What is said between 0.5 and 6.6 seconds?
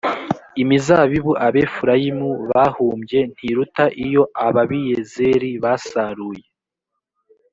imizabibu abefurayimu bahumbye ntiruta iyo ababiyezeri basaruye